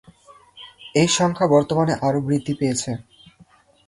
এই 0.95 1.09
সংখ্যা 1.17 1.47
বর্তমানে 1.47 1.93
আরও 2.07 2.19
বৃদ্ধি 2.21 2.53
পেয়েছে। 2.59 2.91